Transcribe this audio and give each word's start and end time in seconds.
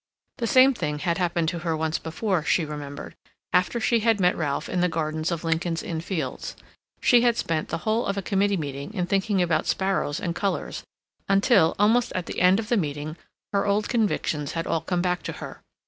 The 0.39 0.47
same 0.47 0.73
thing 0.73 0.97
had 0.97 1.19
happened 1.19 1.47
to 1.49 1.59
her 1.59 1.77
once 1.77 1.99
before, 1.99 2.43
she 2.43 2.65
remembered, 2.65 3.13
after 3.53 3.79
she 3.79 3.99
had 3.99 4.19
met 4.19 4.35
Ralph 4.35 4.67
in 4.67 4.79
the 4.81 4.89
gardens 4.89 5.29
of 5.29 5.43
Lincoln's 5.43 5.83
Inn 5.83 6.01
Fields; 6.01 6.55
she 7.01 7.21
had 7.21 7.37
spent 7.37 7.69
the 7.69 7.77
whole 7.85 8.07
of 8.07 8.17
a 8.17 8.23
committee 8.23 8.57
meeting 8.57 8.91
in 8.95 9.05
thinking 9.05 9.43
about 9.43 9.67
sparrows 9.67 10.19
and 10.19 10.33
colors, 10.33 10.83
until, 11.29 11.75
almost 11.77 12.11
at 12.13 12.25
the 12.25 12.41
end 12.41 12.59
of 12.59 12.69
the 12.69 12.77
meeting, 12.77 13.15
her 13.53 13.67
old 13.67 13.89
convictions 13.89 14.53
had 14.53 14.65
all 14.65 14.81
come 14.81 15.03
back 15.03 15.21
to 15.21 15.33
her. 15.33 15.61